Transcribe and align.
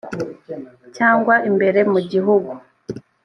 cyangwa 0.97 1.33
imbere 1.49 1.79
mu 1.91 1.99
gihugu 2.11 2.51